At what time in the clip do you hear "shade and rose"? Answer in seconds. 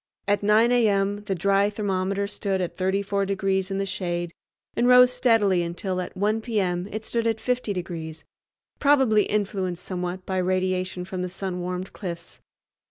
3.85-5.11